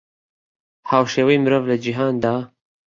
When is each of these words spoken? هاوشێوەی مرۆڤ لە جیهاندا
هاوشێوەی 0.89 1.41
مرۆڤ 1.43 1.63
لە 1.71 1.75
جیهاندا 1.83 2.35